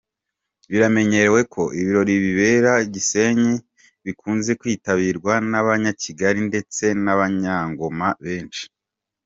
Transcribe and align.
Biramenyerewe 0.69 1.41
ko 1.53 1.63
ibirori 1.79 2.13
bibera 2.23 2.71
Gisenyi 2.93 3.53
bikunze 4.05 4.51
kwitabirwa 4.59 5.33
n’Abanyakigali 5.51 6.39
ndetse 6.49 6.83
n’abanyegoma 7.03 8.07
benshi. 8.23 8.63